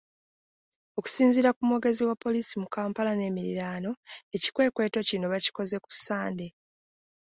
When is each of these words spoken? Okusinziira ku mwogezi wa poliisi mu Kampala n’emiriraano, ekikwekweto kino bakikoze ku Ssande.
Okusinziira 0.97 1.49
ku 1.55 1.61
mwogezi 1.67 2.01
wa 2.09 2.15
poliisi 2.23 2.53
mu 2.61 2.67
Kampala 2.75 3.11
n’emiriraano, 3.15 3.91
ekikwekweto 4.35 4.99
kino 5.09 5.25
bakikoze 5.33 5.75
ku 5.83 5.89
Ssande. 5.95 6.45